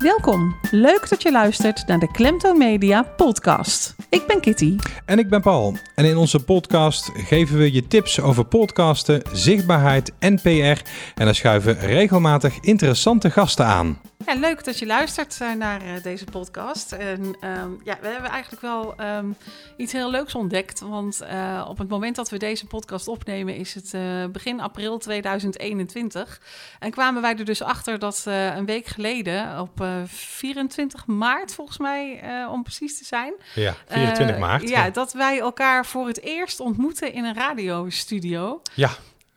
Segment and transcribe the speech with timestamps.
[0.00, 0.56] Welkom.
[0.70, 3.94] Leuk dat je luistert naar de Klemtoon Media podcast.
[4.08, 4.76] Ik ben Kitty.
[5.04, 5.76] En ik ben Paul.
[5.94, 10.48] En in onze podcast geven we je tips over podcasten, zichtbaarheid en PR.
[10.48, 13.98] En dan schuiven regelmatig interessante gasten aan.
[14.26, 16.92] Ja, leuk dat je luistert eh, naar eh, deze podcast.
[16.92, 19.30] En ehm, ja, we hebben eigenlijk wel ehm,
[19.76, 20.80] iets heel leuks ontdekt.
[20.80, 23.92] Want eh, op het moment dat we deze podcast opnemen is het
[24.32, 26.40] begin april 2021.
[26.78, 32.22] En kwamen wij er dus achter dat een week geleden, op 24 maart volgens mij,
[32.50, 33.32] om precies te zijn.
[33.54, 34.68] Ja, 24 maart.
[34.68, 38.62] Ja, dat wij elkaar voor het eerst ontmoeten in een radiostudio.
[38.74, 38.90] Ja.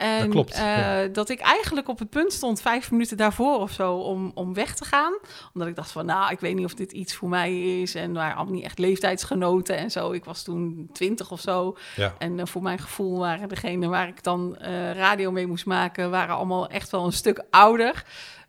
[0.03, 0.59] En dat klopt.
[0.59, 4.53] Uh, dat ik eigenlijk op het punt stond, vijf minuten daarvoor of zo, om, om
[4.53, 5.17] weg te gaan.
[5.53, 7.95] Omdat ik dacht van, nou, ik weet niet of dit iets voor mij is.
[7.95, 10.11] En waar allemaal niet echt leeftijdsgenoten en zo.
[10.11, 11.77] Ik was toen twintig of zo.
[11.95, 12.13] Ja.
[12.17, 16.11] En uh, voor mijn gevoel waren degenen waar ik dan uh, radio mee moest maken,
[16.11, 18.03] waren allemaal echt wel een stuk ouder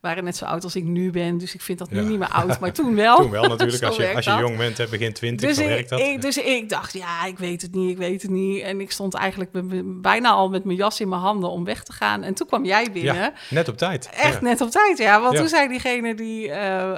[0.04, 1.38] waren net zo oud als ik nu ben.
[1.38, 3.16] Dus ik vind dat nu niet meer oud, maar toen wel.
[3.24, 3.82] Toen wel natuurlijk.
[3.88, 6.00] als je, als je jong bent, hè, begin twintig, dus werkt dat.
[6.00, 8.62] Ik, dus ik dacht, ja, ik weet het niet, ik weet het niet.
[8.62, 9.50] En ik stond eigenlijk
[10.02, 12.22] bijna al met mijn jas in mijn handen om weg te gaan.
[12.22, 13.14] En toen kwam jij binnen.
[13.14, 14.10] Ja, net op tijd.
[14.12, 15.20] Echt net op tijd, ja.
[15.20, 16.54] Want toen zei diegene die, uh,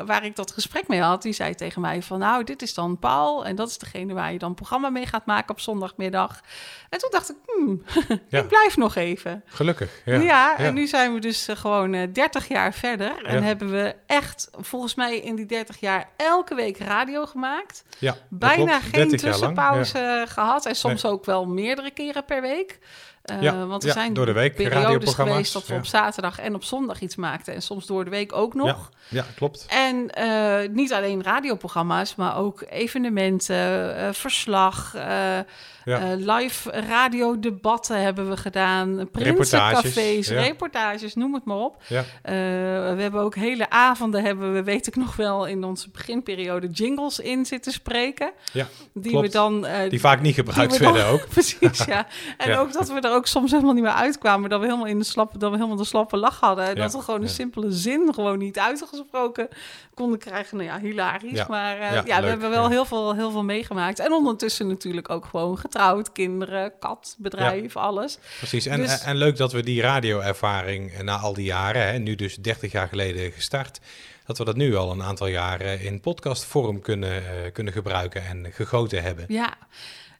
[0.07, 2.99] waar ik dat gesprek mee had, die zei tegen mij van, nou, dit is dan
[2.99, 3.45] Paul.
[3.47, 6.41] En dat is degene waar je dan programma mee gaat maken op zondagmiddag.
[6.89, 7.83] En toen dacht ik, hmm,
[8.41, 9.43] ik blijf nog even.
[9.47, 10.15] Gelukkig, ja.
[10.17, 12.96] Ja, en nu zijn we dus uh, gewoon uh, 30 jaar verder.
[13.01, 17.85] En hebben we echt, volgens mij in die 30 jaar, elke week radio gemaakt.
[17.99, 20.27] Ja, Bijna geen tussenpauze ja.
[20.27, 20.67] gehad.
[20.67, 21.13] En soms nee.
[21.13, 22.79] ook wel meerdere keren per week.
[23.31, 26.39] Uh, ja, want er ja, zijn door de week periodes geweest dat we op zaterdag
[26.39, 27.55] en op zondag iets maakten.
[27.55, 28.91] En soms door de week ook nog.
[29.09, 29.67] Ja, klopt.
[29.69, 34.95] En uh, niet alleen radioprogramma's, maar ook evenementen, uh, verslag,
[36.17, 39.09] live radiodebatten hebben we gedaan.
[39.11, 41.83] Prinsencafés, reportages, reportages, noem het maar op.
[42.23, 47.19] we hebben ook hele avonden, hebben we, weet ik nog wel, in onze beginperiode jingles
[47.19, 48.33] in zitten spreken.
[48.53, 49.27] Ja, die klopt.
[49.27, 49.67] we dan...
[49.89, 51.29] die vaak niet gebruikt werden ook.
[51.35, 52.07] Precies, ja.
[52.37, 54.51] En ook dat we er ook soms helemaal niet meer uitkwamen.
[54.51, 56.65] Dat we helemaal in de slappe, dat we helemaal de slappe lach hadden.
[56.65, 56.83] En ja.
[56.83, 59.49] dat we gewoon een simpele zin gewoon niet uitgesproken
[59.95, 60.57] konden krijgen.
[60.57, 61.39] Nou ja, hilarisch.
[61.39, 61.47] Ja.
[61.49, 63.99] Maar uh, ja, we hebben wel heel, veel, heel veel meegemaakt.
[63.99, 68.19] En ondertussen natuurlijk ook gewoon getrouwd, kinderen, kat, bedrijf, alles.
[68.39, 68.67] Precies.
[68.67, 72.37] En, Dus- en leuk dat we die radioervaring na al die jaren, hè, nu dus
[72.37, 73.81] 30 jaar geleden gestart,
[74.27, 78.47] dat we dat nu al een aantal jaren in podcastvorm kunnen, uh, kunnen gebruiken en
[78.53, 79.25] gegoten hebben.
[79.29, 79.55] Ja.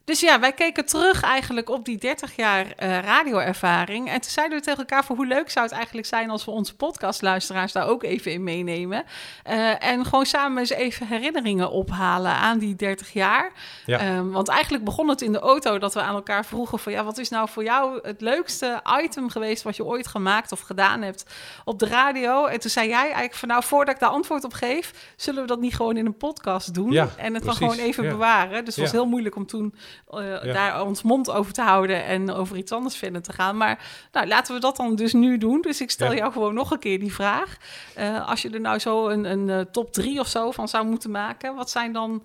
[0.07, 4.09] Dus ja, wij keken terug eigenlijk op die 30 jaar uh, radioervaring.
[4.09, 6.51] En toen zeiden we tegen elkaar van hoe leuk zou het eigenlijk zijn als we
[6.51, 9.05] onze podcastluisteraars daar ook even in meenemen.
[9.51, 13.53] Uh, en gewoon samen eens even herinneringen ophalen aan die 30 jaar.
[13.87, 14.17] Ja.
[14.17, 17.05] Um, want eigenlijk begon het in de auto dat we aan elkaar vroegen van ja,
[17.05, 21.03] wat is nou voor jou het leukste item geweest wat je ooit gemaakt of gedaan
[21.03, 21.25] hebt
[21.65, 22.47] op de radio?
[22.47, 25.49] En toen zei jij eigenlijk van nou, voordat ik daar antwoord op geef, zullen we
[25.49, 26.91] dat niet gewoon in een podcast doen?
[26.91, 27.61] Ja, en het precies.
[27.61, 28.11] dan gewoon even Ja.
[28.11, 28.65] bewaren.
[28.65, 29.75] Dus het was heel moeilijk om toen
[30.11, 30.53] uh, Ja.
[30.53, 33.57] daar ons mond over te houden en over iets anders verder te gaan.
[33.57, 33.79] Maar
[34.13, 35.61] nou, laten we dat dan dus nu doen.
[35.61, 36.17] Dus ik stel Ja.
[36.17, 37.57] jou gewoon nog een keer die vraag.
[37.99, 40.87] Uh, als je er nou zo een, een uh, top drie of zo van zou
[40.87, 42.25] moeten maken, wat zijn dan,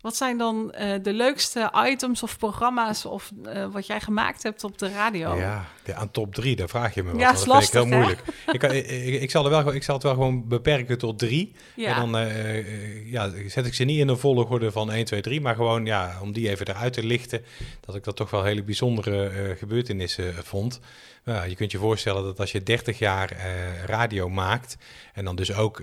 [0.00, 3.30] wat zijn dan de leukste items of programma's of
[3.70, 5.34] wat jij gemaakt hebt op de radio?
[5.36, 7.20] Ja, ja, aan top drie, daar vraag je me wat.
[7.20, 8.20] Ja, want is dat vind ik heel moeilijk.
[8.52, 11.52] ik, ik, zal er wel, ik zal het wel gewoon beperken tot drie.
[11.76, 11.94] Ja.
[11.94, 15.20] En dan uh, uh, ja, zet ik ze niet in de volgorde van 1, 2,
[15.20, 17.44] 3, maar gewoon ja, om die even eruit te lichten,
[17.80, 20.80] dat ik dat toch wel hele bijzondere uh, gebeurtenissen vond.
[21.24, 24.76] Nou, je kunt je voorstellen dat als je 30 jaar uh, radio maakt
[25.14, 25.82] en dan dus ook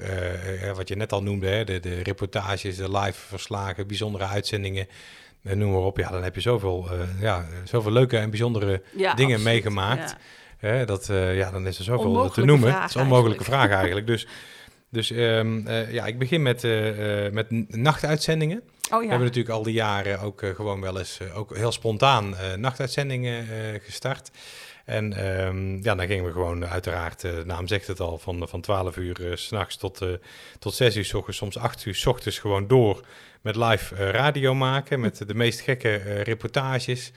[0.75, 4.87] wat je net al noemde, hè, de, de reportages, de live verslagen, bijzondere uitzendingen,
[5.49, 6.87] uh, noem maar op, ja, dan heb je zoveel,
[7.19, 10.15] ja, zoveel leuke en bijzondere ja, dingen absoluut, meegemaakt.
[10.61, 10.85] Ja.
[10.85, 12.73] Dat, ja, dan is er zoveel te noemen.
[12.73, 13.69] Het is een onmogelijke eigenlijk.
[13.69, 14.07] vraag eigenlijk.
[14.07, 14.27] Dus,
[14.89, 16.61] dus um, ja, ik begin met,
[17.31, 18.57] met nachtuitzendingen.
[18.57, 18.99] Oh, ja.
[18.99, 23.45] We hebben natuurlijk al die jaren ook gewoon wel eens, ook heel spontaan nachtuitzendingen
[23.83, 24.31] gestart.
[24.89, 28.61] En um, ja, dan gingen we gewoon uiteraard, uh, naam zegt het al, van, van
[28.61, 30.05] 12 uur uh, s'nachts tot,
[30.59, 33.05] tot 6 uur s ochtends, soms 8 uur s ochtends gewoon door
[33.41, 34.99] met live radio maken.
[34.99, 37.11] Met de meest gekke reportages,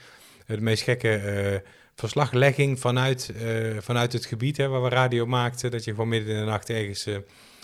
[0.45, 1.63] de meest gekke
[1.95, 3.33] verslaglegging vanuit,
[3.79, 5.71] vanuit het gebied hè, waar we radio maakten.
[5.71, 7.07] Dat je gewoon midden in de nacht ergens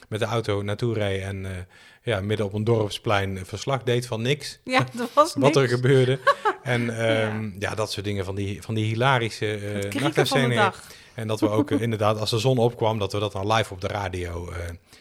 [0.07, 1.67] met de auto naartoe reed en
[2.09, 4.59] ja, midden op een dorpsplein verslag deed van niks.
[4.63, 5.57] Ja, dat was Wat niks.
[5.57, 6.19] er gebeurde.
[6.63, 7.69] En um, ja.
[7.69, 7.75] ja.
[7.75, 10.69] dat soort dingen van die, van die hilarische uh.
[11.13, 13.73] En dat we ook uh, inderdaad, als de zon opkwam, dat we dat dan live
[13.73, 14.53] op de radio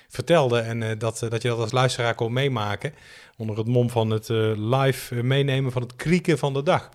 [0.08, 0.64] vertelden.
[0.64, 2.94] En dat, dat je dat als luisteraar kon meemaken.
[3.36, 6.88] onder het mom van het eh, live eh, meenemen van het krieken van de dag.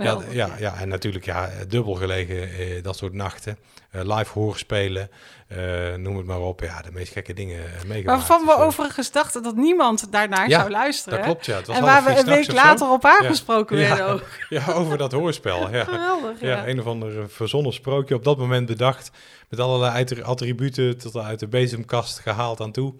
[0.00, 3.58] Ja, ja, ja, en natuurlijk ja, dubbel gelegen, eh, dat soort nachten.
[3.90, 5.10] Eh, live hoorspelen,
[5.48, 6.60] eh, noem het maar op.
[6.60, 8.18] Ja, de meest gekke dingen eh, meegemaakt.
[8.28, 11.18] Waarvan we eh, overigens dachten dat niemand daarnaar Ja, zou luisteren.
[11.18, 11.56] Dat klopt, ja.
[11.56, 13.88] Het was En waar we een week later op aangesproken Ja.
[13.88, 14.22] werden ook.
[14.48, 15.70] Ja, over dat hoorspel.
[15.70, 15.84] Ja.
[15.84, 16.48] Geweldig, ja.
[16.48, 19.10] Ja, een of ander verzonnen sprookje op dat moment bedacht.
[19.48, 22.94] Met allerlei attributen tot uit de bezemkast gehaald aan toe.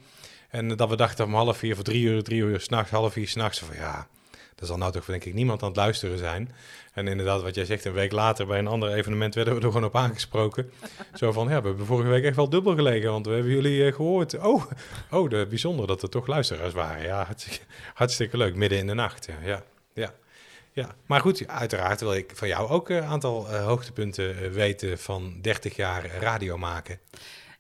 [0.49, 3.29] En dat we dachten om half vier, voor drie uur, drie uur s'nachts, half vier
[3.29, 3.59] s'nachts.
[3.59, 4.07] Van ja,
[4.57, 6.55] er zal nou toch denk ik niemand aan het luisteren zijn.
[6.93, 9.67] En inderdaad, wat jij zegt, een week later bij een ander evenement werden we er
[9.67, 10.71] gewoon op aangesproken.
[11.15, 13.87] Zo van, ja, we hebben vorige week echt wel dubbel gelegen, want we hebben jullie
[13.87, 14.39] eh, gehoord.
[14.39, 14.65] Oh,
[15.11, 17.03] oh de, bijzonder dat er toch luisteraars waren.
[17.03, 17.65] Ja, hartstikke,
[17.95, 19.27] hartstikke leuk, midden in de nacht.
[19.27, 19.63] Ja, ja,
[19.95, 20.15] ja.
[20.77, 20.95] Ja.
[21.07, 25.39] Maar goed, uiteraard wil ik van jou ook een aantal eh, hoogtepunten eh, weten van
[25.43, 26.99] 30 jaar radio maken.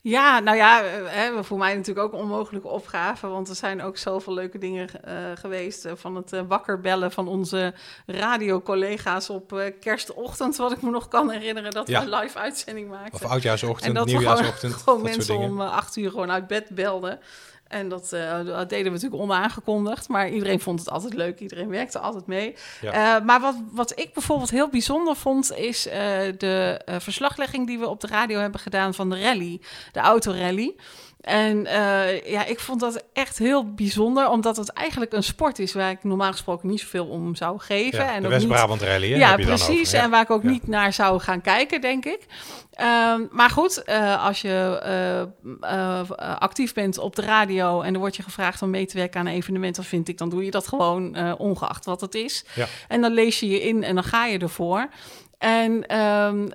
[0.00, 3.26] Ja, nou ja, eh, hè, voor mij natuurlijk ook een onmogelijke opgave.
[3.26, 5.84] Want er zijn ook zoveel leuke dingen eh, geweest.
[5.84, 7.74] eh, van het eh, wakker bellen van onze
[8.06, 10.56] radiocollega's op eh, kerstochtend.
[10.56, 12.04] Wat ik me nog kan herinneren dat Ja.
[12.04, 13.14] we een live uitzending maakten.
[13.14, 16.30] Of oudjaarsochtend, en dat we gewoon, nieuwjaarsochtend, gewoon dat mensen om eh, acht uur gewoon
[16.30, 17.18] uit bed belden.
[17.68, 20.08] En dat, eh, dat deden we natuurlijk onaangekondigd.
[20.08, 21.40] Maar iedereen vond het altijd leuk.
[21.40, 22.54] Iedereen werkte altijd mee.
[22.80, 23.16] Ja.
[23.16, 25.56] Eh, maar wat, wat ik bijvoorbeeld heel bijzonder vond...
[25.56, 25.98] is eh,
[26.38, 29.60] de verslaglegging die we op de radio hebben gedaan van de rally.
[29.92, 30.74] De autorally.
[31.26, 35.72] En eh, ja, ik vond dat echt heel bijzonder, omdat het eigenlijk een sport is
[35.72, 38.04] waar ik normaal gesproken niet zoveel om zou geven.
[38.04, 39.90] Ja, en de West-Brabant Rally, hè, ja, heb je dan precies.
[39.90, 40.02] Ja.
[40.02, 40.50] En waar ik ook Ja.
[40.50, 42.20] niet naar zou gaan kijken, denk ik.
[42.72, 44.78] Ehm, maar goed, eh, als je
[45.60, 49.20] eh, actief bent op de radio en er wordt je gevraagd om mee te werken
[49.20, 52.44] aan een evenement, dan vind ik, dan doe je dat gewoon ongeacht wat het is.
[52.54, 52.66] Ja.
[52.88, 54.88] En dan lees je je in en dan ga je ervoor.
[55.38, 56.46] En ehm,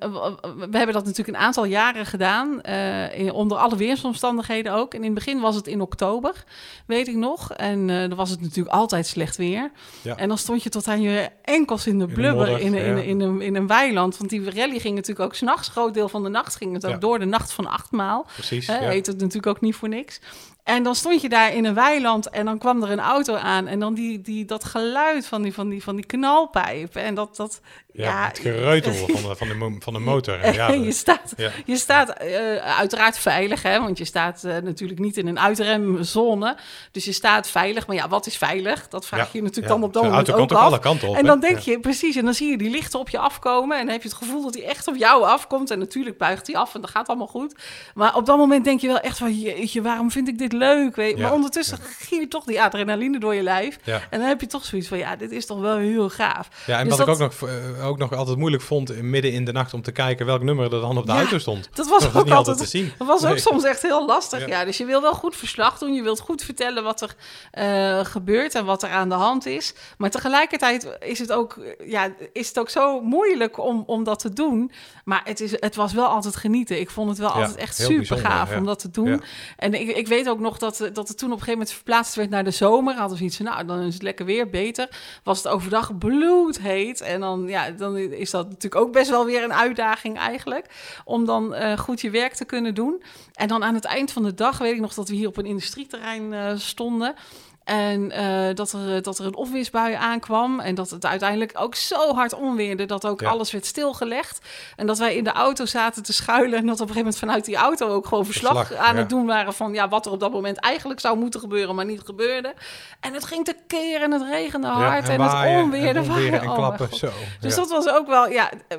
[0.70, 4.94] we hebben dat natuurlijk een aantal jaren gedaan, eh, in- onder alle weersomstandigheden ook.
[4.94, 6.44] En in het begin was het in oktober,
[6.86, 7.52] weet ik nog.
[7.54, 9.72] En eh, dan was het natuurlijk altijd slecht weer.
[10.02, 10.16] Ja.
[10.16, 13.02] En dan stond je tot aan je enkels in de blubber in, modder, in, ja.
[13.02, 14.18] in, een, in een weiland.
[14.18, 16.92] Want die rally ging natuurlijk ook s'nachts, groot deel van de nacht ging het ook
[16.92, 16.98] Ja.
[16.98, 18.26] door, de nacht van acht maal.
[18.34, 18.74] Precies, ja.
[18.80, 20.20] Heet het natuurlijk ook niet voor niks.
[20.64, 23.68] En dan stond je daar in een weiland en dan kwam er een auto aan.
[23.68, 26.96] En dan die, die, dat geluid van die, van die, van die knalpijp.
[26.96, 27.62] En dat, dat
[27.94, 30.54] Ja, ja, het gereutel van de, van de, van de motor.
[30.54, 31.52] Ja, en je staat, ja.
[31.66, 36.58] je staat eh, uiteraard veilig, hè, want je staat eh, natuurlijk niet in een uitremzone.
[36.92, 37.88] Dus je staat veilig.
[37.88, 38.88] Maar ja, wat is veilig?
[38.88, 40.58] Dat vraag Ja, je natuurlijk dan op dat Zo'n moment ook af.
[40.58, 41.28] alle kanten op, en hè?
[41.28, 43.78] dan denk je, precies, en dan zie je die lichten op je afkomen.
[43.78, 45.72] En dan heb je het gevoel dat hij echt op jou afkomt.
[45.72, 47.56] En natuurlijk buigt hij af en dat gaat allemaal goed.
[47.94, 50.60] Maar op dat moment denk je wel echt van, jeetje, waarom vind ik dit leuk?
[50.70, 51.16] Weet je?
[51.18, 53.78] Ja, Maar ondertussen giert toch die adrenaline door je lijf.
[53.84, 54.02] Ja.
[54.10, 56.48] En dan heb je toch zoiets van, ja, dit is toch wel heel gaaf.
[56.66, 59.32] Ja, en Dus wat dat- ik ook nog, eh, ook nog altijd moeilijk vond, midden
[59.32, 61.70] in de nacht om te kijken welk nummer er dan op de auto stond.
[61.74, 62.92] Dat was Dat ook niet altijd altijd te zien.
[62.98, 64.48] Dat was ook soms echt heel lastig.
[64.48, 64.66] Ja.
[64.66, 65.94] Dus je wil wel goed verslag doen.
[65.94, 67.16] Je wilt goed vertellen wat er
[67.52, 69.74] eh, gebeurt en wat er aan de hand is.
[69.98, 74.20] Maar tegelijkertijd is het ook, eh, ja, is het ook zo moeilijk om, om dat
[74.20, 74.72] te doen.
[75.06, 76.80] Maar het, is, het was wel altijd genieten.
[76.80, 79.24] Ik vond het wel altijd echt super bijzonder, gaaf om dat te doen.
[79.58, 82.16] En ik, ik weet ook nog dat, dat het toen op een gegeven moment verplaatst
[82.16, 82.96] werd naar de zomer.
[82.96, 84.90] Hadden we iets nou, dan is het lekker weer beter.
[85.24, 87.02] Was het overdag bloedheet.
[87.02, 90.66] En dan, ja, dan is dat natuurlijk ook best wel weer een uitdaging eigenlijk.
[91.06, 93.04] Om dan eh, goed je werk te kunnen doen.
[93.34, 95.38] En dan aan het eind van de dag weet ik nog dat we hier op
[95.38, 97.16] een industrieterrein eh, stonden.
[97.64, 100.60] En eh, dat, er, dat er een onweersbui aankwam.
[100.60, 103.30] En dat het uiteindelijk ook zo hard onweerde dat ook Ja.
[103.30, 104.40] alles werd stilgelegd.
[104.76, 106.60] En dat wij in de auto zaten te schuilen.
[106.60, 109.00] En dat op een gegeven moment vanuit die auto ook gewoon verslag, Verslag, aan ja.
[109.00, 111.86] het doen waren van ja, wat er op dat moment eigenlijk zou moeten gebeuren, maar
[111.86, 112.54] niet gebeurde.
[113.00, 116.00] En het ging te keren en het regende Ja, hard en, het onweerde.
[116.00, 116.42] en, waaien.
[116.42, 116.96] en Oh, klappen.
[116.96, 117.10] Zo.
[117.40, 118.78] Dus dat was ook wel, ja, eh,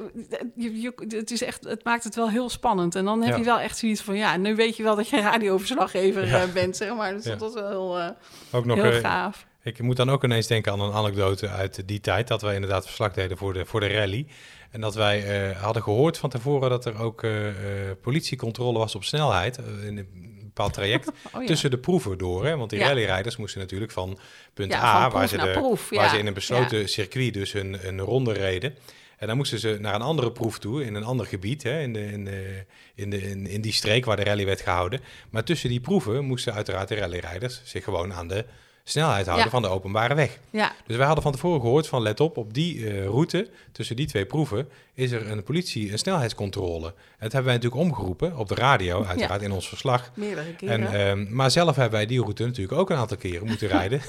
[0.57, 2.95] je, je, het, is echt, het maakt het wel heel spannend.
[2.95, 5.21] En dan heb je wel echt zoiets van, ja, nu weet je wel dat je
[5.21, 7.13] radioverslaggever eh, bent, zeg maar.
[7.13, 8.09] Dus dat was wel heel, eh,
[8.53, 9.47] ook nog, heel gaaf.
[9.63, 12.85] Ik moet dan ook ineens denken aan een anekdote uit die tijd, dat wij inderdaad
[12.85, 14.27] verslag deden voor de, voor de rally.
[14.71, 18.95] En dat wij eh, hadden gehoord van tevoren dat er ook eh, eh, politiecontrole was
[18.95, 21.47] op snelheid in een bepaald traject Oh, ja.
[21.47, 22.47] tussen de proeven door.
[22.47, 22.57] Hè?
[22.57, 22.87] Want die Ja.
[22.87, 24.19] rallyrijders moesten natuurlijk van
[24.55, 27.55] punt Ja, A, van waar, ze, de, proef, waar ze in een besloten circuit dus
[27.55, 28.75] een, een ronde reden.
[29.23, 31.93] En dan moesten ze naar een andere proef toe, in een ander gebied, hè, in,
[31.93, 32.65] de, in, de,
[32.95, 35.01] in, de, in, in die streek waar de rally werd gehouden.
[35.31, 38.45] Maar tussen die proeven moesten uiteraard de rallyrijders zich gewoon aan de
[38.85, 39.51] snelheid houden Ja.
[39.51, 40.39] van de openbare weg.
[40.51, 43.97] Ja, Dus wij hadden van tevoren gehoord van let op, op die eh, route, tussen
[43.97, 46.87] die twee proeven, is er een politie, een snelheidscontrole.
[46.87, 50.11] En dat hebben wij natuurlijk omgeroepen op de radio, uiteraard in ons verslag.
[50.15, 50.93] meerdere keren.
[50.93, 54.01] En, ehm, maar zelf hebben wij die route natuurlijk ook een aantal keren moeten rijden,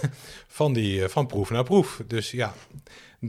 [0.48, 2.02] van, die, eh, van proef naar proef.
[2.08, 2.54] Dus ja,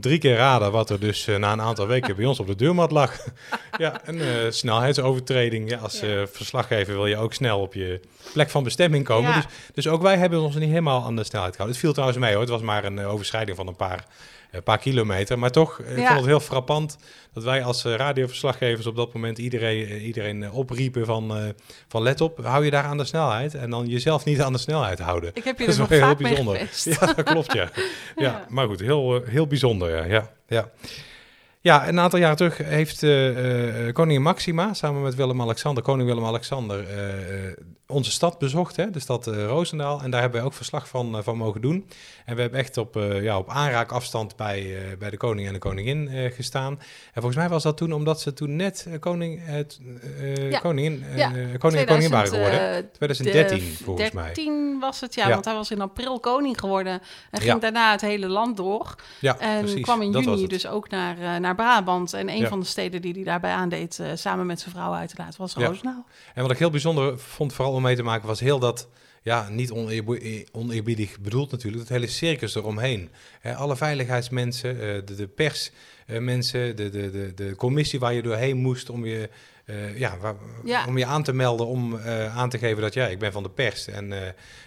[0.01, 2.91] drie keer raden wat er dus na een aantal weken bij ons op de deurmat
[2.91, 3.17] lag.
[3.77, 5.69] ja, een snelheidsovertreding.
[5.69, 7.99] Ja, als verslaggever wil je ook snel op je
[8.33, 9.33] plek van bestemming komen.
[9.33, 11.67] Dus, dus ook wij hebben ons niet helemaal aan de snelheid gehouden.
[11.67, 12.41] Het viel trouwens mee hoor.
[12.41, 14.05] Het was maar een overschrijding van een paar
[14.55, 15.39] een paar kilometer.
[15.39, 16.97] Maar toch, ik vond het heel frappant
[17.33, 21.53] dat wij als radioverslaggevers op dat moment iedereen, iedereen opriepen van,
[21.87, 24.59] van let op, hou je daar aan de snelheid en dan jezelf niet aan de
[24.59, 25.31] snelheid houden.
[25.33, 26.69] Ik heb je dus nog heel vaak bijzonder.
[26.83, 27.69] Ja, dat klopt ja.
[28.15, 28.45] ja.
[28.49, 30.31] maar goed, heel, heel bijzonder ja.
[30.47, 30.69] ja.
[31.65, 37.53] Ja, een aantal jaar terug heeft uh, koningin Maxima samen met Willem-Alexander, koning Willem-Alexander, uh,
[37.87, 40.01] onze stad bezocht, hè, de stad Roosendaal.
[40.01, 41.89] En daar hebben we ook verslag van, van mogen doen.
[42.25, 46.31] En we hebben echt op, ja, op aanraakafstand bij, bij de koning en de koningin
[46.31, 46.71] gestaan.
[46.73, 49.41] En volgens mij was dat toen omdat ze toen net koning,
[50.49, 50.59] ja.
[50.59, 51.31] koningin, ja.
[51.57, 52.89] koning en koningin waren geworden.
[52.91, 54.31] 2013 volgens mij.
[54.31, 57.01] 2013 was het, ja, want hij was in april koning geworden.
[57.31, 58.95] En ging daarna het hele land door.
[59.19, 59.81] Ja, en precies.
[59.81, 62.13] kwam in juni dus ook naar, naar Brabant.
[62.13, 65.37] En een van de steden die hij daarbij aandeed, uh, samen met zijn vrouw uiteraard,
[65.37, 66.05] was Roosendaal.
[66.33, 68.87] En wat ik heel bijzonder vond, vooral om mee te maken, was heel dat
[69.21, 69.71] ja, niet
[70.51, 73.09] oneerbiedig bedoeld natuurlijk, het hele circus eromheen.
[73.55, 78.89] alle veiligheidsmensen, uh, de, de persmensen, de, de, de, de commissie waar je doorheen moest
[78.89, 79.29] om je
[79.65, 80.17] uh, ja,
[80.63, 83.31] ja, om je aan te melden, om uh, aan te geven dat ja, ik ben
[83.31, 84.17] van de pers en, uh,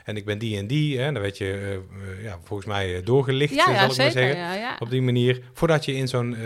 [0.05, 0.99] en ik ben die en die.
[0.99, 1.81] Hè, dan werd je
[2.23, 5.43] ja, volgens mij doorgelicht, ja, zal ik zeker, maar zeggen, op die manier.
[5.53, 6.37] Voordat je in zo'n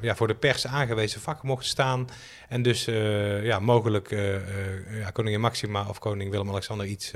[0.00, 2.08] ja, voor de pers aangewezen vak mocht staan
[2.48, 2.84] en dus
[3.42, 4.10] ja, mogelijk
[5.00, 7.12] ja, koningin Maxima of koning Willem-Alexander iets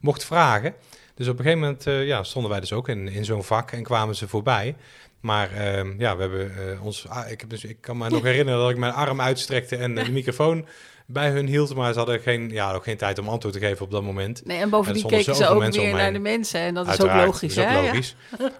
[0.00, 0.74] mocht vragen.
[1.14, 3.82] Dus op een gegeven moment ja, stonden wij dus ook in, in zo'n vak en
[3.82, 4.76] kwamen ze voorbij.
[5.24, 7.08] Maar uh, ja, we hebben uh, ons.
[7.08, 9.94] Ah, ik, heb dus, ik kan me nog herinneren dat ik mijn arm uitstrekte en
[9.94, 10.66] de microfoon
[11.06, 11.74] bij hun hield.
[11.74, 14.44] Maar ze hadden geen, ja, ook geen tijd om antwoord te geven op dat moment.
[14.44, 16.60] Nee, en bovendien keken ze ook weer naar de mensen.
[16.60, 17.54] En dat is ook logisch.
[17.54, 18.16] Dat is ook logisch.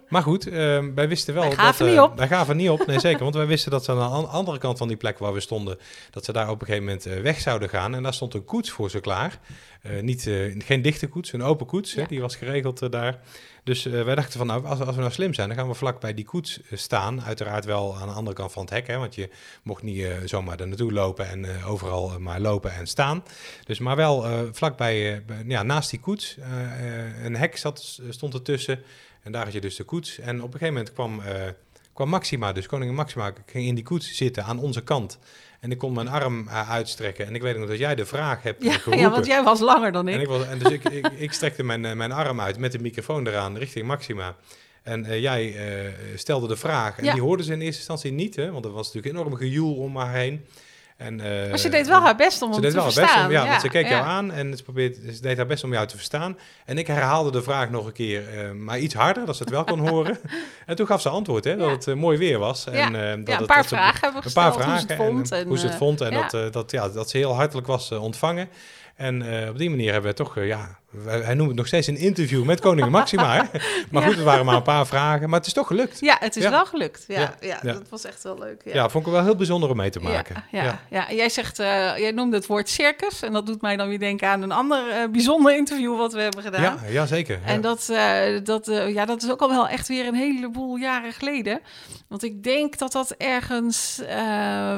[0.09, 0.53] Maar goed, uh,
[0.95, 1.43] wij wisten wel.
[1.43, 2.17] Wij gaven dat, niet op.
[2.17, 2.87] Wij gaven niet op.
[2.87, 3.23] Nee, zeker.
[3.23, 5.79] Want wij wisten dat ze aan de andere kant van die plek waar we stonden.
[6.11, 7.95] dat ze daar op een gegeven moment weg zouden gaan.
[7.95, 9.39] En daar stond een koets voor ze klaar.
[10.01, 11.95] niet, geen dichte koets, een open koets.
[11.95, 13.21] Hè, die was geregeld daar.
[13.65, 15.75] Dus uh, wij dachten van, nou, als, als, we nou slim zijn, dan gaan we
[15.75, 17.23] vlak bij die koets eh, staan.
[17.23, 19.29] Uiteraard wel aan de andere kant van het hek, hè, want je
[19.63, 23.25] mocht niet uh, zomaar er naartoe lopen en overal maar lopen en staan.
[23.65, 26.37] Dus maar wel vlakbij, ja, naast die koets.
[27.23, 28.83] een hek zat, stond ertussen
[29.23, 30.19] en daar had je dus de koets.
[30.19, 31.23] En op een gegeven moment kwam,
[31.93, 35.19] kwam Maxima, dus koningin Maxima, ging in die koets zitten aan onze kant.
[35.65, 37.27] En ik kon mijn arm uh, uitstrekken.
[37.27, 38.99] En ik weet nog dat jij de vraag hebt ja, geroepen.
[38.99, 40.15] Ja, want jij was langer dan ik.
[40.15, 42.73] En, ik was, en dus ik, ik, ik, strekte mijn, uh, mijn arm uit met
[42.73, 44.37] de microfoon eraan richting Maxima.
[44.83, 45.57] En uh, jij
[46.15, 46.99] stelde de vraag.
[46.99, 47.13] En ja.
[47.13, 49.97] die hoorden ze in eerste instantie niet, hè, want er was natuurlijk enorm gejoel om
[49.97, 50.45] haar heen.
[51.05, 53.07] En, uh, maar ze deed wel haar best om ze deed te wel verstaan.
[53.07, 55.37] Haar best om, ja, ja, want ze keek jou aan en ze, probeerde, ze deed
[55.37, 56.39] haar best om jou te verstaan.
[56.65, 59.53] En ik herhaalde de vraag nog een keer, uh, maar iets harder, dat ze het
[59.53, 60.19] wel kon horen.
[60.67, 62.67] en toen gaf ze antwoord, hè, dat het uh, mooi weer was.
[62.67, 64.97] En, dat een het, paar vragen hebben we gesteld, een paar vragen, hoe ze het
[64.97, 65.31] vond.
[65.31, 67.93] En, en hoe ze het vond en dat, dat, ja, dat ze heel hartelijk was
[67.93, 68.49] ontvangen.
[68.97, 72.45] En op die manier hebben we toch, ja, hij noemt het nog steeds een interview
[72.45, 73.49] met koningin Maxima.
[73.91, 75.29] Maar goed, er waren maar een paar vragen.
[75.29, 76.01] Maar het is toch gelukt.
[76.01, 77.05] Ja, het is wel gelukt.
[77.09, 78.63] Ja, ja, dat was echt wel leuk.
[78.65, 78.89] Ja.
[78.89, 80.45] vond ik wel heel bijzonder om mee te maken.
[80.51, 81.67] Ja, ja, jij zegt, uh,
[81.99, 83.23] jij noemde het woord circus.
[83.23, 86.21] En dat doet mij dan weer denken aan een ander uh, bijzonder interview wat we
[86.21, 86.63] hebben gedaan.
[86.63, 87.41] Ja, ja zeker.
[87.45, 87.99] En dat, uh,
[88.45, 91.61] dat, ja, dat is ook al wel echt weer een heleboel jaren geleden.
[92.09, 94.03] Want ik denk dat dat ergens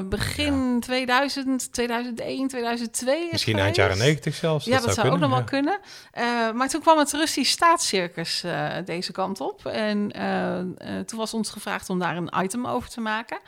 [0.08, 4.64] begin 2000, 2001, 2002 is Misschien eind jaren 90 zelfs.
[4.64, 5.78] Ja, dat, dat zou, ook nog wel kunnen.
[6.14, 9.66] Uh, maar toen kwam het Russisch staatscircus uh, deze kant op.
[9.66, 13.38] En uh, toen was ons gevraagd om daar een item over te maken.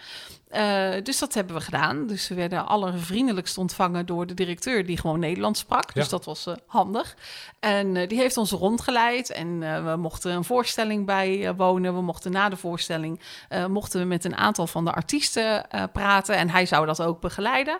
[1.02, 2.06] dus dat hebben we gedaan.
[2.06, 5.94] Dus we werden allervriendelijkst ontvangen door de directeur, die gewoon Nederlands sprak.
[5.94, 7.16] Dus dat was handig.
[7.60, 9.30] En die heeft ons rondgeleid.
[9.30, 11.94] En we mochten een voorstelling bijwonen.
[11.94, 13.20] we mochten na de voorstelling
[13.68, 16.36] mochten we met een aantal van de artiesten praten.
[16.36, 17.78] En hij zou dat ook begeleiden.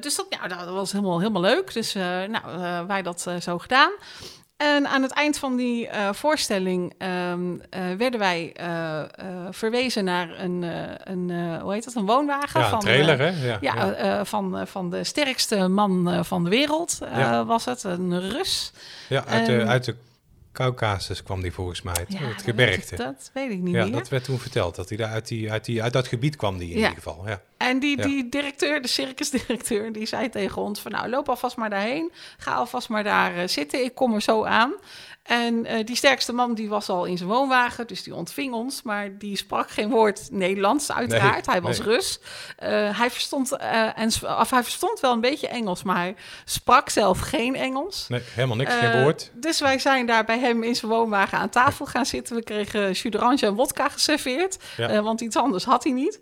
[0.00, 1.72] Dus dat, ja, dat was helemaal, helemaal leuk.
[1.72, 1.92] Dus
[2.28, 3.90] nou, wij dat zo gedaan.
[4.56, 6.94] En aan het eind van die uh, voorstelling
[7.30, 7.60] um, uh,
[7.98, 9.02] werden wij uh,
[9.50, 10.62] verwezen naar een,
[11.04, 12.60] een hoe heet dat, een woonwagen.
[12.60, 13.46] Ja, van, trailer, hè?
[13.46, 14.24] Ja, ja, ja.
[14.24, 17.44] van, van de sterkste man van de wereld ja.
[17.44, 18.72] was het, een Rus.
[19.08, 19.96] Ja, uit, de, uit de
[20.52, 22.96] Caucasus kwam die volgens mij, het, gebergte.
[22.96, 23.92] Dat, dat, weet ik niet ja, meer.
[23.92, 26.58] dat werd toen verteld, dat hij daar uit, die, uit, die, uit dat gebied kwam
[26.58, 27.40] die in ieder geval, ja.
[27.56, 28.02] En die, Ja.
[28.04, 30.92] die directeur, de circusdirecteur, die zei tegen ons van...
[30.92, 32.12] nou, loop alvast maar daarheen.
[32.38, 33.84] Ga alvast maar daar eh, zitten.
[33.84, 34.72] Ik kom er zo aan.
[35.22, 38.82] En eh, die sterkste man die was al in zijn woonwagen, dus die ontving ons.
[38.82, 41.46] Maar die sprak geen woord Nederlands, uiteraard.
[41.46, 41.88] Nee, hij was nee.
[41.88, 42.20] Rus.
[42.56, 47.20] Eh, hij, verstond, en, of hij verstond wel een beetje Engels, maar hij sprak zelf
[47.20, 48.08] geen Engels.
[48.08, 49.30] Nee, helemaal niks, geen woord.
[49.34, 52.36] Dus wij zijn daar bij hem in zijn woonwagen aan tafel gaan zitten.
[52.36, 55.02] We kregen jus d'orange en wodka geserveerd, Ja.
[55.02, 56.18] want iets anders had hij niet.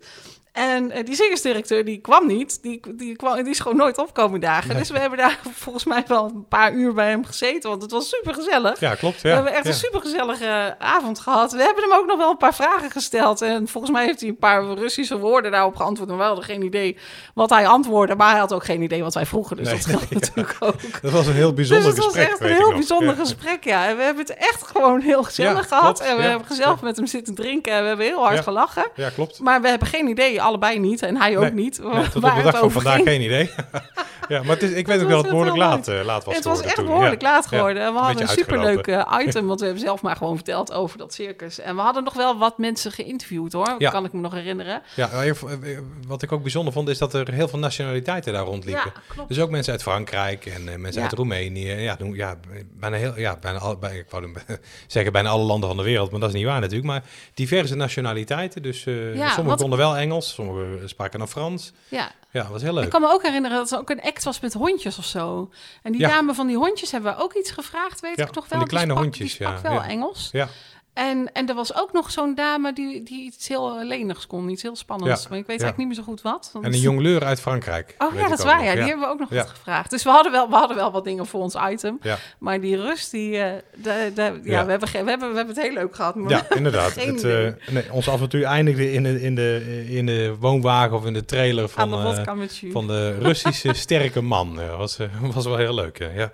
[0.55, 2.61] En eh, die circusdirecteur die kwam niet.
[2.63, 4.67] Die, die, kwam, die is gewoon nooit opkomen dagen.
[4.69, 4.77] Nee.
[4.77, 7.69] Dus we hebben daar volgens mij wel een paar uur bij hem gezeten.
[7.69, 8.79] Want het was super gezellig.
[8.79, 9.21] Ja, klopt.
[9.21, 9.69] we Ja, hebben echt ja.
[9.69, 11.51] een super gezellige avond gehad.
[11.51, 13.41] We hebben hem ook nog wel een paar vragen gesteld.
[13.41, 16.09] En volgens mij heeft hij een paar Russische woorden daarop geantwoord.
[16.09, 16.97] En we hadden geen idee
[17.33, 18.15] wat hij antwoordde.
[18.15, 19.57] Maar hij had ook geen idee wat wij vroegen.
[19.57, 21.01] Dus Nee, dat geldt nee, natuurlijk ook.
[21.01, 22.29] Dat was een heel bijzonder dus het gesprek.
[22.29, 23.87] was echt een heel bijzonder gesprek, ja.
[23.87, 25.83] En we hebben het echt gewoon heel gezellig gehad.
[25.83, 27.73] klopt, En we hebben gezellig met hem zitten drinken.
[27.73, 28.85] En we hebben heel hard gelachen.
[28.95, 29.39] Ja, klopt.
[29.39, 31.01] Maar we hebben geen idee, allebei niet.
[31.01, 31.51] En hij ook Nee.
[31.53, 31.79] niet.
[31.83, 33.49] Nee, tot op de dag van vandaag geen idee.
[34.27, 36.35] ja, maar het is, ik weet ook wel dat het behoorlijk laat, eh, laat was
[36.35, 36.85] Het was echt toen.
[36.85, 37.27] behoorlijk Ja.
[37.31, 37.83] laat geworden.
[37.83, 40.97] En we hadden een superleuk eh, item, want we hebben zelf maar gewoon verteld over
[40.97, 41.59] dat circus.
[41.59, 43.89] En we hadden nog wel wat mensen geïnterviewd hoor, Ja.
[43.91, 44.81] kan ik me nog herinneren.
[44.95, 48.45] Ja, maar je- wat ik ook bijzonder vond, is dat er heel veel nationaliteiten daar
[48.45, 48.91] rondliepen.
[49.27, 51.67] Dus ook mensen uit Frankrijk en eh, mensen uit Roemenië.
[51.71, 52.35] Ja, ja,
[52.79, 54.33] bijna heel, ja, bijna al, bij, ik wou
[54.87, 56.87] zeggen bijna alle landen van de wereld, maar dat is niet waar natuurlijk.
[56.87, 58.61] Maar diverse nationaliteiten.
[58.61, 58.93] Dus eh,
[59.31, 61.71] sommigen konden wel Engels, sommigen spraken dan Frans.
[61.89, 62.11] Ja.
[62.31, 62.83] Ja, was heel leuk.
[62.83, 65.49] Ik kan me ook herinneren dat er ook een act was met hondjes of zo.
[65.83, 66.09] En die Ja.
[66.09, 68.59] dame van die hondjes hebben we ook iets gevraagd, weet Ja, ik van wel.
[68.59, 69.81] die kleine sprak, hondjes, Die sprak ja, wel.
[69.81, 70.29] Engels.
[70.31, 70.47] Ja,
[70.95, 74.61] En, en er was ook nog zo'n dame die, die iets heel lenigs kon, iets
[74.61, 75.23] heel spannends.
[75.23, 75.65] Ja, maar ik weet ja.
[75.65, 76.51] eigenlijk niet meer zo goed wat.
[76.61, 77.95] en een jongleur uit Frankrijk.
[77.97, 78.63] Oh ja, dat is ook waar.
[78.63, 79.89] Ja, die hebben we ook nog wat gevraagd.
[79.89, 81.99] Dus we hadden, wel, we hadden wel wat dingen voor ons item.
[82.37, 84.65] Maar die rust, die, eh, de, de, ja.
[84.65, 86.15] We, hebben, we, hebben, we hebben het heel leuk gehad.
[86.15, 86.95] Maar Ja, inderdaad.
[86.95, 91.13] Het, eh, nee, ons avontuur eindigde in de, in, de, in de woonwagen of in
[91.13, 94.53] de trailer van, de eh, van de Russische sterke man.
[94.59, 94.97] Ja, was,
[95.33, 95.97] was wel heel leuk.
[96.15, 96.31] ja.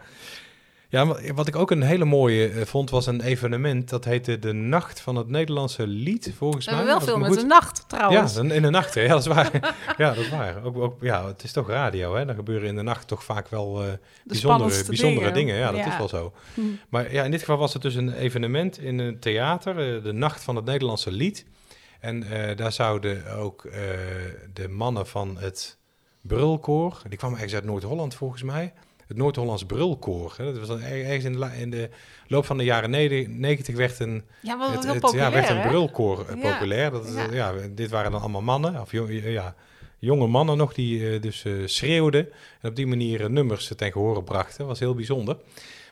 [0.91, 3.89] Ja, ja wat ik ook een hele mooie eh, vond, was een evenement.
[3.89, 6.79] Dat heette de Nacht van het Nederlandse Lied, volgens We mij.
[6.79, 8.33] hebben wel veel me met de nacht Ja, trouwens.
[8.33, 8.93] dan in de nacht.
[8.93, 9.01] hè.
[9.01, 9.75] Ja, dat is waar.
[9.97, 10.63] ja, dat is waar.
[10.63, 12.25] Ook, ook, ja, het is toch radio, hè?
[12.25, 13.87] Dan gebeuren in de nacht toch vaak wel eh,
[14.25, 15.33] bijzondere, bijzondere dingen.
[15.33, 15.55] dingen.
[15.55, 15.91] Ja, dat Ja.
[15.91, 16.33] is wel zo.
[16.53, 16.61] Hm.
[16.89, 20.11] Maar ja, in dit geval was het dus een evenement in een theater, eh, de
[20.13, 21.45] Nacht van het Nederlandse Lied.
[21.99, 22.23] En
[22.55, 23.67] daar zouden ook
[24.53, 25.77] de mannen van het
[26.21, 28.73] Brulkoor, die kwamen ergens uit Noord-Holland volgens mij,
[29.11, 30.33] het Noord-Hollands Brulkoor.
[30.37, 30.45] Hè.
[30.45, 31.89] Dat was dan er- ergens in de, in de
[32.27, 36.25] loop van de jaren nede- 90 werd een, Ja, wat het, ja, werd een brulkoor
[36.29, 36.91] eh, populair.
[36.91, 37.27] Dat, ja.
[37.27, 39.55] eh, ja, dit waren dan allemaal mannen, of jong- ja,
[39.99, 42.29] jonge mannen nog, die eh, dus eh, schreeuwden.
[42.61, 44.57] En op die manier eh, nummers ten gehore brachten.
[44.57, 45.37] Dat was heel bijzonder.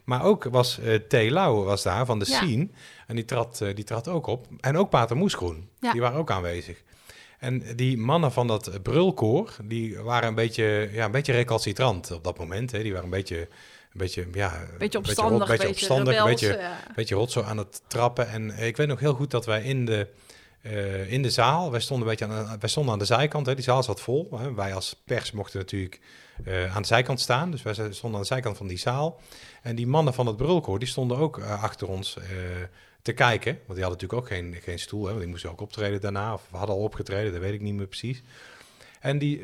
[0.04, 1.14] Maar ook was eh T.
[1.14, 2.36] Lauw was daar van de Ja.
[2.38, 2.68] Scene.
[3.08, 4.48] En die trad, eh, die trad ook op.
[4.60, 5.70] En ook Pater Moesgroen.
[5.80, 5.92] Ja.
[5.92, 6.84] Die waren ook aanwezig.
[7.40, 12.24] En die mannen van dat brulkoor, die waren een beetje, ja, een beetje recalcitrant op
[12.24, 12.72] dat moment.
[12.72, 12.82] Hè.
[12.82, 13.48] Die waren een beetje, een
[13.94, 16.78] beetje, ja, Beetje opstandig, beetje, beetje, opstandig, een rebels, beetje, ja.
[16.96, 18.30] beetje rotzo aan het trappen.
[18.30, 20.08] En eh, ik weet nog heel goed dat wij in de,
[20.62, 23.56] eh, in de zaal, wij stonden, een beetje aan, wij stonden aan de zijkant, hè,
[23.56, 24.30] die zaal zat vol.
[24.36, 24.54] Hè.
[24.54, 26.00] Wij als pers mochten natuurlijk
[26.46, 29.20] eh, aan de zijkant staan, dus wij stonden aan de zijkant van die zaal.
[29.62, 32.24] En die mannen van het brulkoor, die stonden ook eh, achter ons eh,
[33.02, 33.52] te kijken.
[33.54, 36.34] Want die hadden natuurlijk ook geen, geen stoel, hè, want die moesten ook optreden daarna.
[36.34, 38.24] Of we hadden al opgetreden, dat weet ik niet meer precies.
[39.00, 39.42] En die,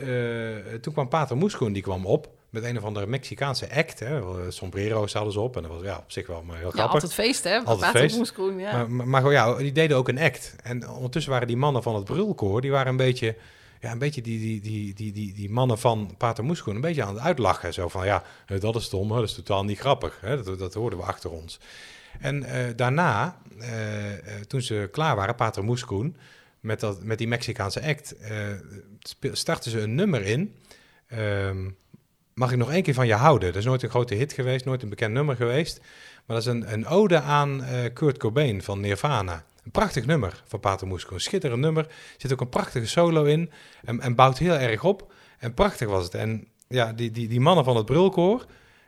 [0.79, 3.99] toen kwam Pater Moeschoen, die kwam op met een of andere Mexicaanse act.
[3.99, 4.21] Hè.
[4.51, 6.93] Sombrero's hadden ze op en dat was ja, op zich wel maar heel Ja, grappig.
[6.93, 7.57] altijd feest, hè?
[7.57, 8.17] Altijd Pater feest.
[8.17, 8.71] Moeskroen, ja.
[8.71, 10.55] Maar, maar, maar ja, die deden ook een act.
[10.63, 13.35] En ondertussen waren die mannen van het brulkoor, die waren een beetje,
[13.85, 17.03] ja, een beetje die, die, die, die, die, die mannen van Pater Moeschoen een beetje
[17.03, 17.73] aan het uitlachen.
[17.73, 20.17] Zo van, ja, eh, dat is stom, dat is totaal niet grappig.
[20.21, 21.59] Hè, dat, dat hoorden we achter ons.
[22.19, 23.69] En eh, daarna, eh,
[24.47, 26.15] toen ze klaar waren, Pater Moeskroen,
[26.59, 28.15] met, dat, met die Mexicaanse act,
[29.31, 30.55] startten ze een nummer in.
[31.07, 31.69] Ehm,
[32.33, 33.47] mag ik nog één keer van je houden?
[33.47, 35.79] Dat is nooit een grote hit geweest, nooit een bekend nummer geweest.
[36.25, 39.45] Maar dat is een, een ode aan Kurt Cobain van Nirvana.
[39.65, 41.13] Een prachtig nummer van Pater Moesko.
[41.13, 41.85] Een schitterend nummer.
[41.85, 43.51] Er zit ook een prachtige solo in.
[43.83, 45.13] En, en bouwt heel erg op.
[45.39, 46.13] En prachtig was het.
[46.13, 48.45] En ja, die, die, die mannen van het brulkoor,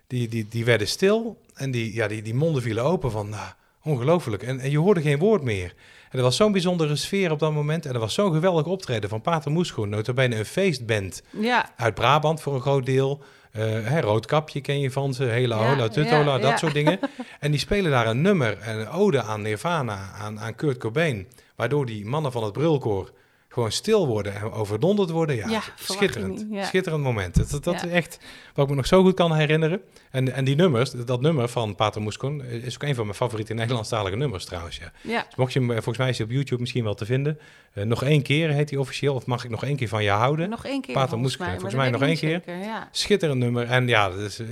[0.07, 1.41] die, die, die werden stil.
[1.53, 3.49] En die, ja, die, die monden vielen open van, nou,
[3.83, 4.43] ongelooflijk.
[4.43, 5.73] En, en je hoorde geen woord meer.
[6.09, 7.85] En er was zo'n bijzondere sfeer op dat moment.
[7.85, 9.89] En er was zo'n geweldig optreden van Pater Moeschoen.
[9.89, 13.23] Notabene een feestband ja, uit Brabant voor een groot deel.
[13.57, 16.99] Eh hè, Roodkapje ken je van ze, Hele Ja, Hola Tutola, dat soort dingen.
[17.39, 21.27] En die spelen daar een nummer, een ode aan Nirvana, aan, aan Kurt Cobain.
[21.55, 23.11] Waardoor die mannen van het brulkoor
[23.57, 25.35] gewoon stil worden en overdonderd worden.
[25.35, 26.37] Ja, schitterend.
[26.37, 26.63] niet, ja.
[26.65, 27.51] Schitterend moment.
[27.51, 27.87] Dat, dat, Ja.
[27.87, 28.19] is echt
[28.53, 29.81] wat ik me nog zo goed kan herinneren.
[30.11, 33.53] En, en die nummers, dat nummer van Pater Moeskon is ook een van mijn favoriete
[33.53, 34.79] Nederlandstalige nummers trouwens.
[35.01, 35.23] Ja.
[35.23, 37.39] Dus mocht je hem, eh, volgens mij is hij op YouTube misschien wel te vinden.
[37.73, 40.09] Eh, nog één keer heet hij officieel, of mag ik nog één keer van je
[40.09, 40.49] houden?
[40.49, 41.29] nog één keer Pater mij.
[41.37, 42.87] volgens mij nog één zeker, Ja.
[42.91, 43.65] Schitterend nummer.
[43.67, 44.47] En ja, dat is eh,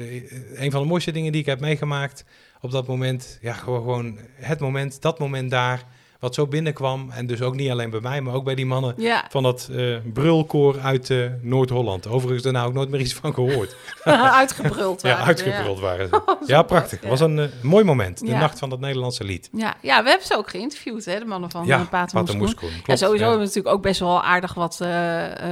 [0.64, 2.26] een van de mooiste dingen die ik heb meegemaakt
[2.62, 3.38] op dat moment.
[3.42, 5.84] Ja, gewoon, gewoon het moment, dat moment daar,
[6.26, 7.10] wat zo binnenkwam.
[7.12, 9.70] En dus ook niet alleen bij mij, maar ook bij die mannen Ja, van dat
[9.76, 12.08] eh, brulkoor uit eh, Noord-Holland.
[12.08, 13.76] Overigens daarna ook nooit meer iets van gehoord.
[14.04, 16.22] uitgebruld ja, waren ze, uitgebruld waren ze.
[16.54, 17.02] Ja, prachtig.
[17.02, 17.08] ja.
[17.10, 18.20] was een eh, mooi moment.
[18.20, 18.40] De Ja.
[18.40, 19.50] nacht van het Nederlandse lied.
[19.52, 19.76] Ja.
[19.82, 22.40] ja, we hebben ze ook geïnterviewd, hè, de mannen van ja, ja, Pater Moeskroen.
[22.40, 22.70] Moeskroen.
[22.86, 23.20] Ja, sowieso ja.
[23.30, 24.78] hebben we natuurlijk ook best wel aardig wat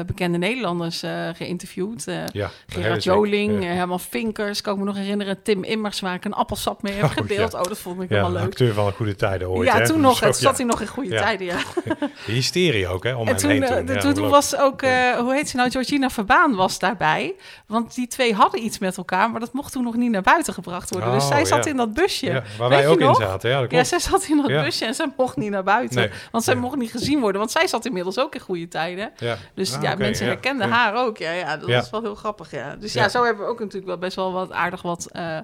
[0.05, 2.03] bekende Nederlanders geïnterviewd.
[2.05, 3.03] Ja, de Gerard.
[3.03, 3.69] Joling, Ja.
[3.69, 5.41] Herman Vinkers, kan ik me nog herinneren.
[5.41, 7.51] Tim Immers, waar ik een appelsap mee heb Oh, gedeeld.
[7.51, 7.59] ja.
[7.59, 8.43] Oh, dat vond ik Ja, helemaal leuk.
[8.51, 9.67] acteur van Goede Tijden ooit.
[9.67, 9.85] ja, hè?
[9.85, 10.19] toen nog.
[10.19, 10.62] Het zat ja.
[10.63, 11.21] Hij nog in goede Ja.
[11.21, 11.57] tijden, ja.
[12.25, 14.23] De hysterie ook, hè, om En hem toen, heen eh, toen.
[14.23, 17.35] Ja, was ook, eh, hoe heet ze nou, Georgina Verbaan was daarbij.
[17.67, 20.53] Want die twee hadden iets met elkaar, maar dat mocht toen nog niet naar buiten
[20.53, 21.11] gebracht worden.
[21.13, 22.25] dus Oh, zij zat in dat busje.
[22.25, 23.17] Ja, waar Weet wij ook in nog?
[23.21, 23.49] zaten.
[23.49, 25.97] Ja, dat Ja, zij zat in dat busje en zij mocht niet naar buiten.
[25.99, 26.09] Nee.
[26.31, 29.11] Want zij mocht niet gezien worden, want zij zat inmiddels ook in goede tijden.
[29.55, 31.17] Dus Ah, ja, mensen herkenden haar ook.
[31.17, 32.51] Ja, ja dat was wel heel grappig.
[32.51, 32.75] Ja.
[32.75, 33.01] Dus ja.
[33.01, 33.09] Ja.
[33.09, 35.37] zo hebben we ook natuurlijk wel best wel wat aardig wat eh,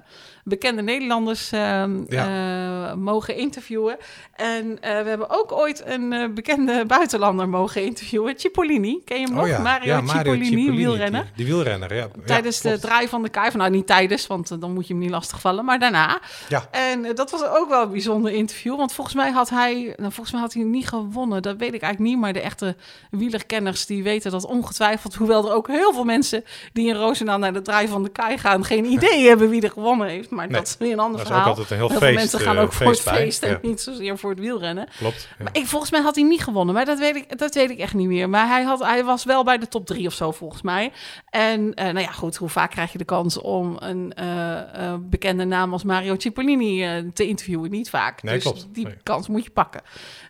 [0.50, 3.96] bekende Nederlanders ehm, eh, mogen interviewen.
[4.34, 8.34] En eh, we hebben ook ooit een eh, bekende buitenlander mogen interviewen.
[8.36, 9.44] Cipollini, ken je hem nog?
[9.44, 11.22] Oh ja, Mario, ja, Cipollini, Cipollini, wielrenner.
[11.22, 12.08] Die, die wielrenner, ja.
[12.24, 13.50] Tijdens de draai van de Kai.
[13.56, 15.64] Nou, niet tijdens, want dan moet je hem niet lastigvallen.
[15.64, 16.20] Maar daarna.
[16.48, 16.68] Ja.
[16.70, 18.76] En dat was ook wel een bijzonder interview.
[18.76, 19.94] Want volgens mij had hij...
[19.96, 21.42] Nou, volgens mij had hij niet gewonnen.
[21.42, 22.22] Dat weet ik eigenlijk niet.
[22.22, 22.76] Maar de echte
[23.10, 25.14] wielerkenners die weten dat ongetwijfeld.
[25.14, 28.38] Hoewel er ook heel veel mensen die in Roosendaal naar de draai van de Kai
[28.38, 28.64] gaan...
[28.64, 30.30] geen idee hebben wie er gewonnen heeft.
[30.40, 31.48] Maar Nee, dat is weer een ander Dat is ook verhaal.
[31.56, 32.14] altijd een heel, Heel feest.
[32.14, 34.88] mensen gaan eh, ook voor het feest en Ja, niet zozeer voor het wielrennen.
[34.98, 35.28] klopt.
[35.38, 35.44] Ja.
[35.44, 37.78] Maar ik, volgens mij had hij niet gewonnen, maar dat weet ik, dat weet ik
[37.78, 38.28] echt niet meer.
[38.28, 40.92] Maar hij, had, hij was wel bij de top drie of zo, volgens mij.
[41.30, 45.44] En eh, nou ja, goed, hoe vaak krijg je de kans om een eh, bekende
[45.44, 47.70] naam als Mario Cipollini te interviewen?
[47.70, 48.22] Niet vaak.
[48.22, 48.68] Nee, dus klopt.
[48.72, 48.96] die Nee.
[49.02, 49.80] kans moet je pakken.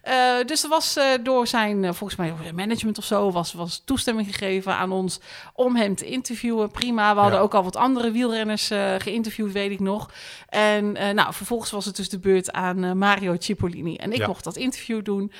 [0.02, 3.82] Eh, dus er was eh, door zijn, eh, volgens mij, management of zo, was, was
[3.84, 5.20] toestemming gegeven aan ons
[5.54, 6.70] om hem te interviewen.
[6.70, 7.14] Prima.
[7.14, 10.10] We hadden ook al wat andere wielrenners geïnterviewd, weet ik nog.
[10.48, 13.96] En nou, vervolgens was het dus de beurt aan Mario Cipollini.
[13.96, 14.26] En ik Ja.
[14.26, 15.32] mocht dat interview doen.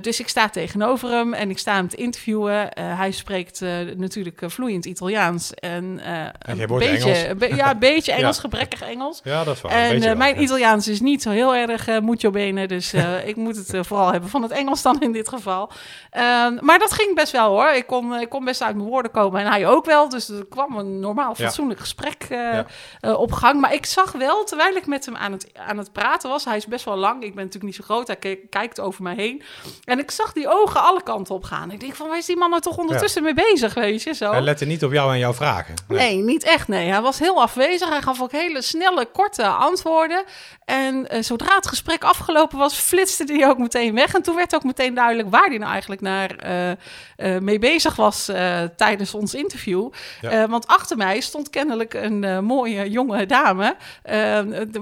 [0.00, 2.68] Dus ik sta tegenover hem en ik sta hem te interviewen.
[2.80, 3.60] Hij spreekt
[3.96, 5.54] natuurlijk vloeiend Italiaans.
[5.54, 8.40] En, jij een beetje, be- ja, een beetje Engels, Ja.
[8.42, 9.20] gebrekkig Engels.
[9.24, 9.72] Ja, dat is waar.
[9.72, 10.42] En mijn.
[10.42, 12.92] Italiaans is niet zo heel erg mucho bene, dus
[13.24, 15.70] ik moet het vooral hebben van het Engels dan in dit geval.
[16.10, 17.68] Ehm, maar dat ging best wel hoor.
[17.68, 20.08] Ik kon, ik kon best uit mijn woorden komen en hij ook wel.
[20.08, 21.44] Dus er kwam een normaal, Ja.
[21.44, 22.66] fatsoenlijk gesprek eh, Ja.
[23.00, 23.60] eh, op gang.
[23.60, 26.56] Maar ik zag wel, terwijl ik met hem aan het, aan het praten was, hij
[26.56, 27.14] is best wel lang.
[27.22, 29.42] Ik ben natuurlijk niet zo groot, hij kijkt over mij heen.
[29.84, 31.70] En ik zag die ogen alle kanten op gaan.
[31.70, 34.12] Ik denk van, waar is die man nou toch ondertussen mee bezig, weet je?
[34.14, 34.30] Zo.
[34.30, 35.74] Hij lette niet op jou en jouw vragen.
[35.88, 36.68] Nee, niet echt.
[36.68, 37.88] Nee, hij was heel afwezig.
[37.88, 40.24] Hij gaf ook hele snelle, korte antwoorden.
[40.64, 44.14] En eh, zodra het gesprek afgelopen was, flitste hij ook meteen weg.
[44.14, 47.96] En toen werd ook meteen duidelijk waar hij nou eigenlijk naar eh, eh, mee bezig
[47.96, 49.90] was eh, tijdens ons interview.
[50.20, 50.48] Ja.
[50.48, 53.76] Want achter mij stond kennelijk een mooie jonge dame.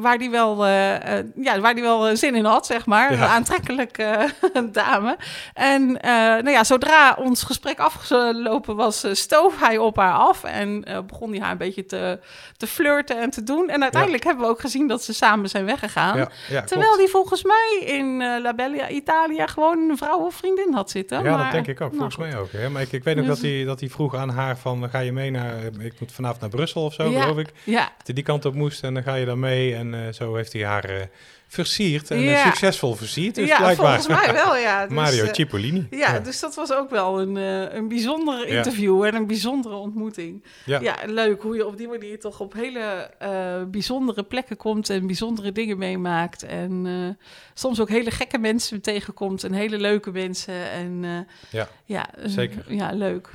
[0.01, 0.67] waar die wel,
[1.37, 3.13] ja, waar die wel zin in had, zeg maar.
[3.13, 3.23] Ja.
[3.23, 4.29] Een aantrekkelijke
[4.73, 5.17] dame.
[5.55, 5.93] En
[6.43, 10.45] nou ja, zodra ons gesprek afgelopen was, stoof hij op haar af.
[10.45, 12.19] En begon hij haar een beetje te,
[12.57, 13.69] te flirten en te doen.
[13.69, 16.29] En uiteindelijk hebben we ook gezien dat ze samen zijn weggegaan.
[16.49, 16.97] Terwijl klopt.
[16.97, 21.23] hij volgens mij in La Bella Italia gewoon een vrouw of vriendin had zitten.
[21.23, 21.93] Ja, Maar, dat denk ik ook.
[21.93, 22.53] nou, Volgens mij ook.
[22.53, 22.69] Hè?
[22.69, 24.99] Maar ik, ik weet nog Dus- dat hij, dat hij vroeg aan haar van, ga
[24.99, 27.21] je mee naar, ik moet vanavond naar Brussel of zo, Ja.
[27.23, 27.53] geloof ik.
[27.65, 29.75] Ja, Dat hij die kant op moest en dan ga je dan mee.
[29.75, 31.01] En eh, zo heeft hij haar eh,
[31.49, 32.45] versierd en eh, Ja.
[32.45, 33.35] succesvol versierd.
[33.35, 34.01] Dus ja blijkbaar.
[34.03, 34.83] volgens mij wel, ja.
[34.87, 35.87] Dus, Mario eh, Cipollini.
[35.91, 40.45] Ja, dus dat was ook wel een, eh, een bijzonder interview en een bijzondere ontmoeting.
[40.65, 40.95] Ja.
[41.07, 43.11] Leuk hoe je op die manier toch op hele
[43.71, 46.43] bijzondere plekken komt en bijzondere dingen meemaakt.
[46.43, 47.19] En
[47.55, 50.71] soms ook hele gekke mensen tegenkomt en hele leuke mensen.
[50.71, 52.65] En Ja, ja, zeker.
[52.75, 53.31] Ja, leuk.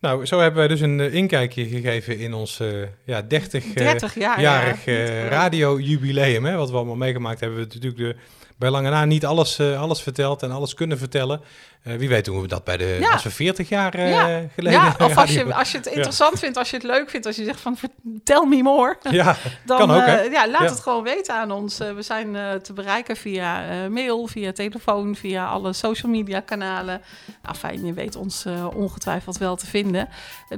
[0.00, 2.68] Nou, zo hebben wij dus een eh, inkijkje gegeven in ons eh
[3.04, 4.40] ja, 30 eh, 30 jaar.
[4.40, 5.28] jarig ja.
[5.28, 7.58] radiojubileum, hè, wat we allemaal meegemaakt hebben.
[7.58, 8.16] We natuurlijk de,
[8.56, 11.40] bij lange na niet alles, alles verteld en alles kunnen vertellen.
[11.88, 13.10] Eh, wie weet doen we dat bij de, Ja.
[13.10, 14.40] als we 40 jaar eh, Ja.
[14.54, 17.26] geleden ja, of als je, als je het interessant vindt, als je het leuk vindt,
[17.26, 17.76] als je zegt van
[18.24, 18.96] tell me more.
[19.10, 21.78] Ja, Dan Kan ook, eh, ja, laat het gewoon weten aan ons.
[21.78, 27.00] We zijn te bereiken via mail, via telefoon, via alle social media kanalen.
[27.42, 30.08] Nou, fijn, je weet ons ongetwijfeld wel te vinden.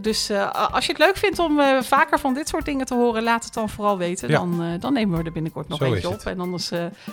[0.00, 0.30] Dus
[0.70, 3.54] als je het leuk vindt om vaker van dit soort dingen te horen, laat het
[3.54, 4.28] dan vooral weten.
[4.30, 6.20] Dan, dan nemen we er binnenkort nog Zo eentje op.
[6.20, 6.70] En anders,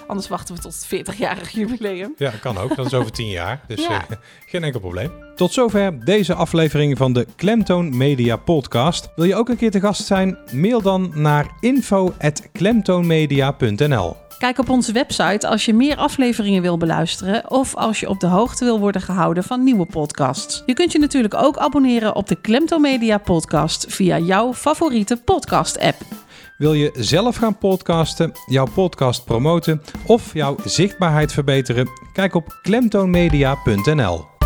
[0.07, 2.13] anders wachten we tot het 40-jarig jubileum.
[2.17, 2.75] ja, kan ook.
[2.75, 3.61] Dat is over 10 jaar.
[3.67, 4.05] Dus Ja.
[4.51, 5.11] geen enkel probleem.
[5.35, 9.09] Tot zover deze aflevering van de Klemtoon Media Podcast.
[9.15, 10.37] Wil je ook een keer te gast zijn?
[10.51, 17.75] Mail dan naar info.klemtoonmedia.nl Kijk op onze website als je meer afleveringen wil beluisteren of
[17.75, 20.63] als je op de hoogte wil worden gehouden van nieuwe podcasts.
[20.65, 25.95] Je kunt je natuurlijk ook abonneren op de Klemtoon Media Podcast via jouw favoriete podcast-app.
[26.57, 31.89] Wil je zelf gaan podcasten, jouw podcast promoten of jouw zichtbaarheid verbeteren?
[32.13, 34.36] Kijk op klemtoonmedia.nl.